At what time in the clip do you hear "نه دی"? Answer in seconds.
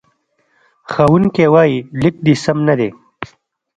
2.67-2.89